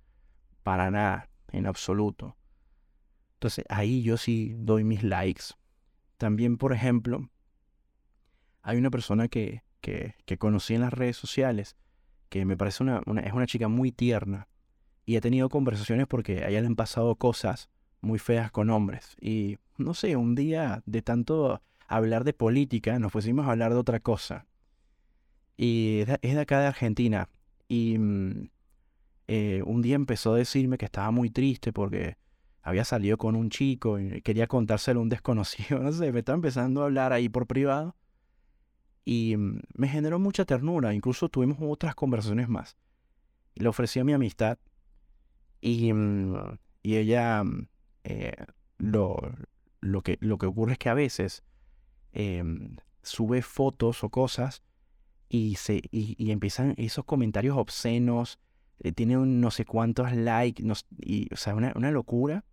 [0.63, 2.35] Para nada, en absoluto.
[3.35, 5.45] Entonces ahí yo sí doy mis likes.
[6.17, 7.29] También, por ejemplo,
[8.61, 11.77] hay una persona que, que, que conocí en las redes sociales
[12.29, 14.47] que me parece una, una, es una chica muy tierna
[15.05, 17.69] y he tenido conversaciones porque a ella le han pasado cosas
[18.01, 19.15] muy feas con hombres.
[19.19, 23.79] Y no sé, un día de tanto hablar de política, nos pusimos a hablar de
[23.79, 24.45] otra cosa.
[25.61, 27.27] Y es de acá de Argentina.
[27.67, 28.49] Y mm,
[29.27, 32.15] eh, un día empezó a decirme que estaba muy triste porque
[32.61, 35.79] había salido con un chico y quería contárselo a un desconocido.
[35.79, 37.97] No sé, me estaba empezando a hablar ahí por privado.
[39.03, 40.93] Y mm, me generó mucha ternura.
[40.93, 42.77] Incluso tuvimos otras conversaciones más.
[43.55, 44.57] Le ofrecí mi amistad.
[45.59, 47.43] Y, mm, y ella
[48.05, 48.45] eh,
[48.77, 49.17] lo,
[49.81, 51.43] lo, que, lo que ocurre es que a veces
[52.13, 54.63] em, sube fotos o cosas
[55.29, 58.39] y, se, y, empiezan esos comentarios obscenos,
[58.79, 60.63] eh, tiene no sé cuántos likes,
[60.97, 62.45] y, o sea, una, una locura.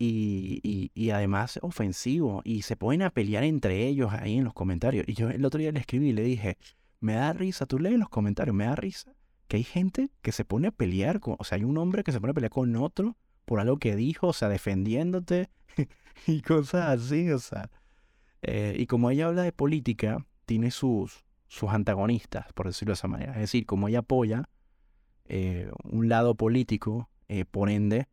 [0.00, 2.40] Y, y, además ofensivo.
[2.44, 5.04] Y se ponen a pelear entre ellos ahí en los comentarios.
[5.08, 6.56] Y yo el otro día le escribí y le dije,
[7.00, 9.12] me da risa, tú lees los comentarios, me da risa
[9.48, 12.12] que hay gente que se pone a pelear con, o sea, hay un hombre que
[12.12, 15.48] se pone a pelear con otro por algo que dijo, o sea, defendiéndote
[16.26, 17.70] y cosas así, o sea.
[18.42, 23.08] Eh, y como ella habla de política, tiene sus, sus antagonistas, por decirlo de esa
[23.08, 23.32] manera.
[23.32, 24.48] Es decir, como ella apoya
[25.24, 28.08] eh, un lado político, eh, por ende,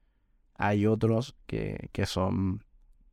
[0.56, 2.64] hay otros que, que son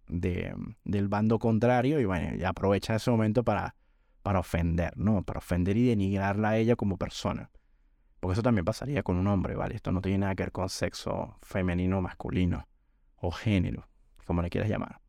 [0.08, 0.54] de,
[0.84, 3.74] del bando contrario y bueno, aprovecha ese momento para,
[4.22, 5.22] para ofender, ¿no?
[5.22, 7.50] Para ofender y denigrarla a ella como persona.
[8.20, 9.74] Porque eso también pasaría con un hombre, ¿vale?
[9.74, 12.68] Esto no tiene nada que ver con sexo femenino masculino,
[13.16, 13.88] o género,
[14.24, 15.00] como le quieras llamar.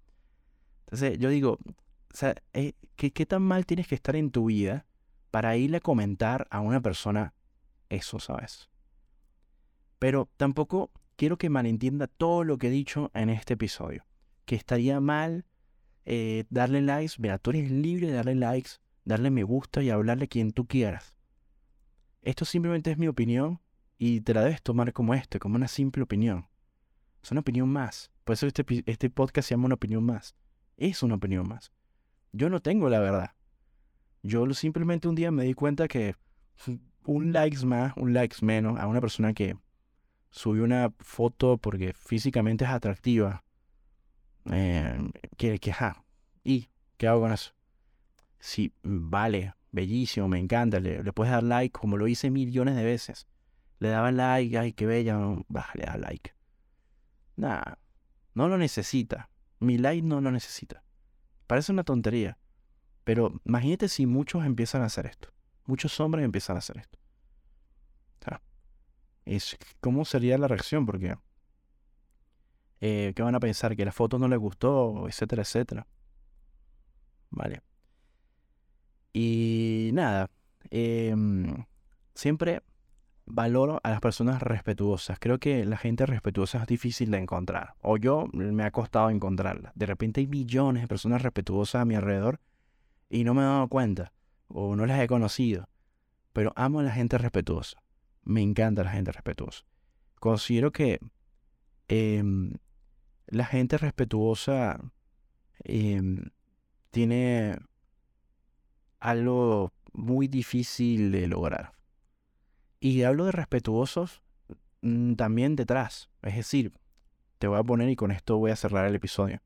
[0.86, 4.86] Entonces yo digo, o sea, eh, ¿qué, tan mal tienes que estar en tu vida
[5.34, 7.34] para irle a comentar a una persona
[7.90, 8.70] eso, ¿sabes?
[9.98, 14.06] Pero tampoco quiero que malentienda todo lo que he dicho en este episodio.
[14.46, 15.48] Que estaría mal
[16.06, 17.16] eh, darle likes.
[17.18, 18.74] Mira, tú eres libre de darle likes,
[19.06, 21.18] darle me gusta y hablarle a quien tú quieras.
[22.22, 23.60] Esto simplemente es mi opinión
[23.98, 26.48] y te la debes tomar como esto, como una simple opinión.
[27.24, 28.12] Es una opinión más.
[28.24, 30.36] Por eso este, este podcast se llama una opinión más.
[30.78, 31.72] Es una opinión más.
[32.34, 33.32] Yo no tengo la verdad.
[34.24, 36.16] Yo simplemente un día me di cuenta que
[37.06, 39.58] un likes más, un likes menos a una persona que
[40.32, 43.44] subió una foto porque físicamente es atractiva.
[44.52, 44.98] Eh,
[45.38, 45.74] que, que,
[46.44, 47.54] ¿Y qué hago con eso?
[48.40, 53.28] Sí, vale, bellísimo, me encanta, le, puedes dar like como lo hice millones de veces.
[53.80, 56.34] Le daba like, ay, qué bella, bah, le da like.
[57.36, 57.80] Nada,
[58.34, 59.30] no lo necesita.
[59.60, 60.84] Mi like no lo necesita.
[61.48, 62.38] Parece una tontería.
[63.04, 65.30] Pero imagínate si muchos empiezan a hacer esto.
[65.66, 66.98] Muchos hombres empiezan a hacer esto.
[69.26, 70.86] es, ¿Cómo sería la reacción?
[70.86, 71.16] Porque,
[72.82, 73.76] eh, ¿qué van a pensar?
[73.76, 75.88] Que la foto no les gustó, etcétera, etcétera.
[77.30, 77.62] Vale.
[79.14, 80.30] Y nada,
[80.70, 81.66] em,
[82.14, 82.64] siempre
[83.26, 85.20] valoro a las personas respetuosas.
[85.20, 87.76] Creo que la gente respetuosa es difícil de encontrar.
[87.82, 89.72] O yo me ha costado encontrarla.
[89.76, 92.40] De repente hay millones de personas respetuosas a mi alrededor
[93.14, 94.12] y no me he dado cuenta.
[94.48, 95.70] O no las he conocido.
[96.34, 97.78] Pero amo a la gente respetuosa.
[98.24, 99.64] Me encanta la gente respetuosa.
[100.20, 101.00] Considero que
[101.88, 102.54] em,
[103.28, 104.80] la gente respetuosa
[105.64, 106.32] em,
[106.90, 107.60] tiene
[109.00, 111.74] algo muy difícil de lograr.
[112.80, 114.24] Y hablo de respetuosos
[114.82, 116.10] mm, también detrás.
[116.24, 116.74] Es decir,
[117.38, 119.40] te voy a poner y con esto voy a cerrar el episodio.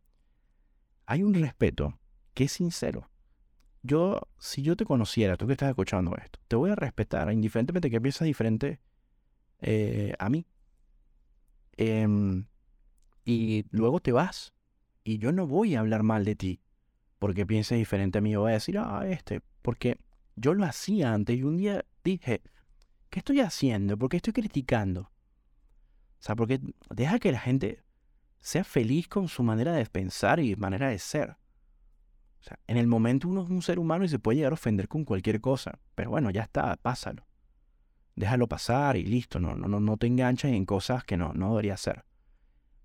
[1.05, 1.99] Hay un respeto
[2.33, 3.09] que es sincero.
[3.83, 7.89] Yo, si yo te conociera, tú que estás escuchando esto, te voy a respetar, indiferentemente
[7.89, 8.79] que piensas diferente
[9.59, 10.45] eh, a mí.
[11.77, 12.47] Em,
[13.23, 14.53] y luego te vas.
[15.03, 16.61] Y yo no voy a hablar mal de ti
[17.19, 18.35] porque pienses diferente a mí.
[18.35, 19.97] Voy a decir, ah, este, porque
[20.35, 22.41] yo lo hacía antes y un día dije,
[23.09, 23.97] ¿qué estoy haciendo?
[23.97, 25.01] ¿Por qué estoy criticando?
[25.01, 25.11] O
[26.19, 26.59] sea, porque
[26.89, 27.83] deja que la gente
[28.39, 31.37] sea feliz con su manera de pensar y manera de ser.
[32.39, 34.55] O sea, en el momento uno es un ser humano y se puede llegar a
[34.55, 35.79] ofender con cualquier cosa.
[35.95, 37.25] Pero bueno, ya está, pásalo.
[38.15, 39.39] Déjalo pasar y listo.
[39.39, 42.05] No, no, no te enganches en cosas que no, no debería ser.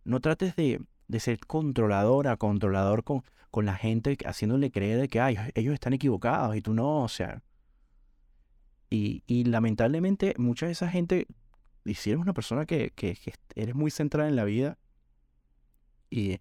[0.04, 5.36] No trates de, de ser controladora, controlador con, con la gente, haciéndole creer que Ay,
[5.54, 7.42] ellos están equivocados y tú no, o sea.
[8.90, 11.26] Y, y lamentablemente mucha de esa gente,
[11.84, 14.78] y si eres una persona que, que, que eres muy centrada en la vida,
[16.10, 16.40] y,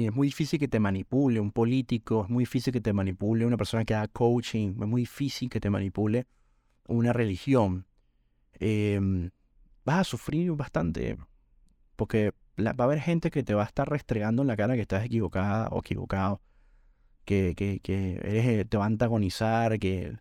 [0.00, 3.46] y, es muy difícil que te manipule un político, es muy difícil que te manipule
[3.46, 6.26] una persona que haga coaching, es muy difícil que te manipule
[6.86, 7.86] una religión.
[8.60, 9.30] Em,
[9.84, 11.18] vas a sufrir bastante,
[11.96, 14.82] porque va a haber gente que te va a estar restregando en la cara que
[14.82, 16.40] estás equivocada o equivocado,
[17.24, 20.16] que, que, que eres, eh, te va a antagonizar, que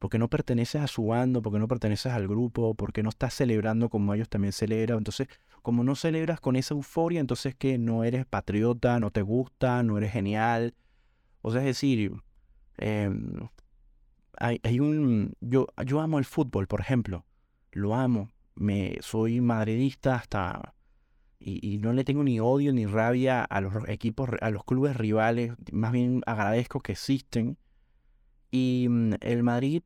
[0.00, 3.90] porque no perteneces a su bando, porque no perteneces al grupo, porque no estás celebrando
[3.90, 4.98] como ellos también celebran.
[4.98, 5.28] Entonces,
[5.62, 9.98] como no celebras con esa euforia, entonces que no eres patriota, no te gusta, no
[9.98, 10.74] eres genial.
[11.42, 12.12] O sea, es decir,
[12.78, 13.48] em,
[14.38, 15.34] hay, hay, un...
[15.40, 17.24] Yo, yo amo el fútbol, por ejemplo.
[17.72, 18.30] Lo amo.
[18.54, 20.74] Me, soy madridista hasta
[21.40, 25.54] y, no le tengo ni odio ni rabia a los equipos, a los clubes rivales,
[25.72, 27.56] más bien agradezco que existen.
[28.50, 29.82] Y mm, el Madrid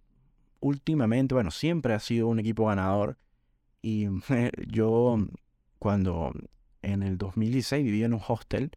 [0.58, 3.18] últimamente, bueno, siempre ha sido un equipo ganador.
[3.82, 4.08] Y
[4.66, 5.18] yo
[5.84, 6.32] cuando
[6.80, 8.70] en el 2016 vivía en un hostel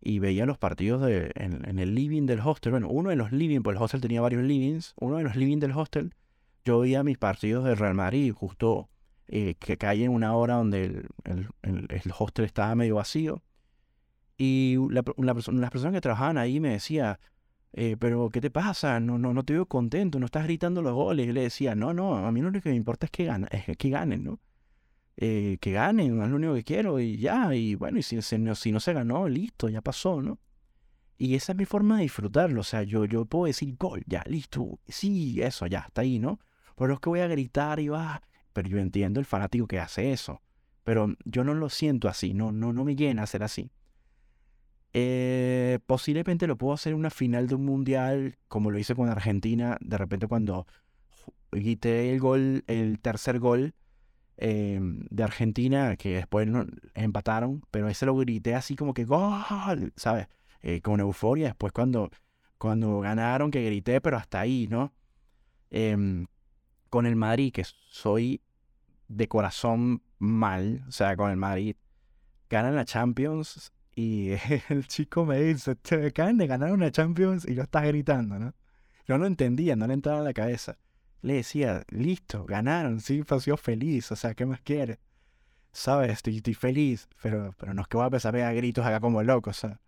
[0.00, 3.30] y veía los partidos de, en, en, el living del hostel, bueno, uno de los
[3.30, 6.12] living, pues el hostel tenía varios livings, uno de los living del hostel,
[6.64, 8.88] yo veía mis partidos de Real Madrid justo
[9.28, 10.86] eh, que cae en una hora donde
[11.22, 13.44] el, el, el, hostel estaba medio vacío.
[14.36, 17.20] Y la, las personas que trabajaban ahí me decía,
[17.74, 18.98] eh, pero ¿qué te pasa?
[18.98, 21.28] No, no, no te veo contento, no estás gritando los goles.
[21.28, 23.46] Y le decía, no, no, a mí lo único que me importa es que, gana,
[23.52, 24.40] es que ganen, ¿no?
[25.22, 28.38] Eh, que ganen, es lo único que quiero y ya, y bueno, y si, si,
[28.38, 30.38] no, si no se ganó, listo, ya pasó, ¿no?
[31.18, 34.24] Y esa es mi forma de disfrutarlo, o sea, yo, yo puedo decir gol, ya,
[34.26, 36.40] listo, sí, eso, ya, está ahí, ¿no?
[36.74, 38.22] Pero es que voy a gritar y va,
[38.54, 40.40] pero yo entiendo el fanático que hace eso.
[40.84, 43.70] Pero yo no lo siento así, no, no, no me llena hacer así.
[44.94, 49.10] Eh, posiblemente lo puedo hacer en una final de un mundial, como lo hice con
[49.10, 50.66] Argentina, de repente cuando
[51.52, 53.74] grité el gol, el tercer gol
[54.40, 56.48] em, de Argentina, que después
[56.94, 60.28] empataron, pero ese lo grité así como que gol, ¿sabes?
[60.62, 61.48] Eh, con euforia.
[61.48, 62.10] Después cuando,
[62.58, 64.92] cuando ganaron, que grité, pero hasta ahí, ¿no?
[65.70, 66.26] Em,
[66.88, 68.42] con el Madrid, que soy
[69.08, 71.76] de corazón mal, o sea, con el Madrid,
[72.48, 74.30] ganan la Champions y
[74.70, 78.54] el chico me dice, te acaban de ganar una Champions y lo estás gritando, ¿no?
[79.06, 80.78] Yo no entendía, no le entraba en la cabeza.
[81.22, 84.98] Le decía, listo, ganaron, sí, pues yo feliz, o sea, ¿qué más quieres?
[85.72, 86.10] ¿Sabes?
[86.12, 89.22] Estoy, feliz, pero, pero no es que voy a empezar a pegar gritos acá como
[89.22, 89.80] loco, o sea.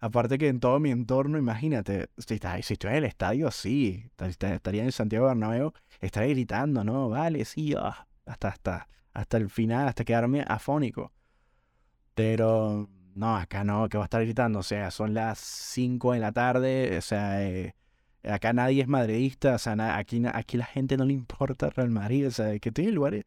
[0.00, 4.82] Aparte que en todo mi entorno, imagínate, si, si estoy en el estadio, sí, estaría
[4.82, 7.08] en Santiago Bernabéu, estaría gritando, ¿no?
[7.08, 11.12] Vale, sí, ah, hasta, hasta, hasta el final, hasta quedarme afónico.
[12.14, 16.18] Pero no, acá no, que va a estar gritando, o sea, son las 5 de
[16.18, 17.74] la tarde, o sea, eh,
[18.24, 22.26] acá nadie es madridista, o sea, aquí, aquí la gente no le importa Real Madrid,
[22.28, 23.24] o sea, que estoy en lugares,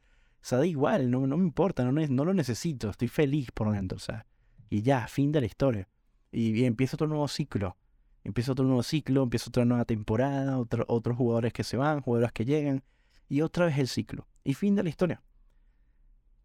[0.52, 3.98] o da igual, no, no me importa, no, no lo necesito, estoy feliz por dentro,
[3.98, 4.26] o sea,
[4.70, 5.88] y ya, fin de la historia
[6.36, 7.78] y, empieza otro nuevo ciclo.
[8.24, 12.46] Empieza otro nuevo ciclo, empieza otra nueva temporada, otros jugadores que se van, jugadores que
[12.46, 12.84] llegan,
[13.30, 14.28] y otra vez el ciclo.
[14.44, 15.22] Y fin de la historia.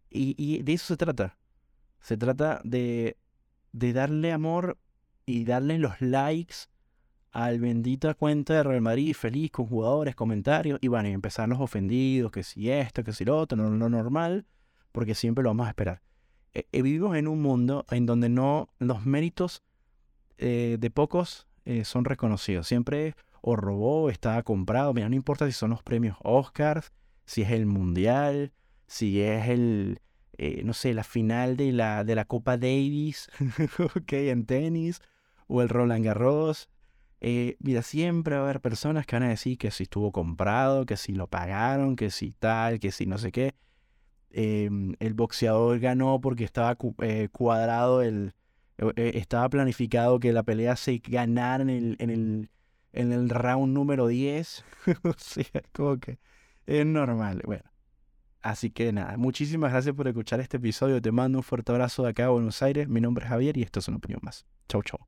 [0.09, 1.37] Y, y de eso se trata.
[1.99, 3.17] Se trata de,
[3.71, 4.77] de darle amor
[5.25, 6.55] y darle los likes
[7.31, 11.59] al bendita cuenta de Real Madrid feliz con jugadores, comentarios, y bueno, y empezar los
[11.59, 14.45] ofendidos, que si esto, que si lo otro, no lo normal,
[14.91, 16.01] porque siempre lo vamos a esperar.
[16.53, 19.63] Eh, eh, vivimos en un mundo en donde no los méritos
[20.43, 22.67] eh, de pocos eh, son reconocidos.
[22.67, 24.91] Siempre o robó, está comprado.
[24.91, 26.91] Mira, no importa si son los premios Oscars,
[27.25, 28.51] si es el Mundial,
[28.87, 29.99] si es el,
[30.39, 33.29] eh, no sé, la final de la, de la Copa Davis,
[33.95, 35.01] ok, en tenis,
[35.45, 36.70] o el Roland Garros.
[37.21, 40.97] Mira, siempre va a haber personas que van a decir que si estuvo comprado, que
[40.97, 43.53] si lo pagaron, que si tal, que si no sé qué.
[44.31, 48.33] em, el boxeador ganó porque estaba eh, cuadrado, el,
[48.95, 52.49] eh, estaba planificado que la pelea se ganara en el, en el,
[52.93, 54.65] en el round número 10.
[55.03, 56.19] o sea, como que
[56.65, 57.41] es normal.
[57.45, 57.63] Bueno,
[58.41, 61.01] así que nada, muchísimas gracias por escuchar este episodio.
[61.01, 62.87] Te mando un fuerte abrazo de acá a Buenos Aires.
[62.87, 64.45] Mi nombre es Javier y esto es una opinión más.
[64.67, 64.99] Chau, chau.